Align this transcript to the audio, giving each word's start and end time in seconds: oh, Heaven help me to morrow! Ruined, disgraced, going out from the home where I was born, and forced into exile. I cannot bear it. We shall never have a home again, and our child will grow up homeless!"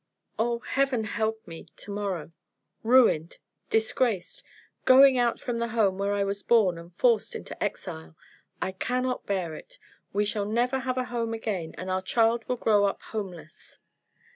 oh, 0.39 0.57
Heaven 0.57 1.03
help 1.03 1.45
me 1.47 1.67
to 1.75 1.91
morrow! 1.91 2.31
Ruined, 2.81 3.37
disgraced, 3.69 4.41
going 4.83 5.19
out 5.19 5.39
from 5.39 5.59
the 5.59 5.67
home 5.67 5.99
where 5.99 6.15
I 6.15 6.23
was 6.23 6.41
born, 6.41 6.79
and 6.79 6.91
forced 6.95 7.35
into 7.35 7.63
exile. 7.63 8.15
I 8.59 8.71
cannot 8.71 9.27
bear 9.27 9.53
it. 9.53 9.77
We 10.11 10.25
shall 10.25 10.45
never 10.45 10.79
have 10.79 10.97
a 10.97 11.05
home 11.05 11.35
again, 11.35 11.75
and 11.77 11.91
our 11.91 12.01
child 12.01 12.45
will 12.47 12.57
grow 12.57 12.85
up 12.85 12.99
homeless!" 13.11 13.77